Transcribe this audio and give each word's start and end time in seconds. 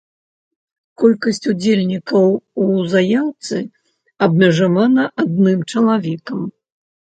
Колькасць 1.01 1.39
удзельнікаў 1.53 2.25
у 2.65 2.71
заяўцы 2.95 3.55
абмежавана 4.29 5.03
адным 5.27 5.59
чалавекам. 5.71 6.45